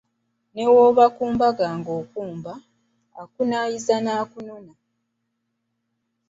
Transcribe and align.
"Ne 0.53 0.63
bw’oba 0.69 1.05
ku 1.15 1.23
mbaga 1.33 1.65
nga 1.77 1.91
mukumba, 1.97 2.53
akunaayiza 3.21 3.95
n'akunona." 3.99 4.73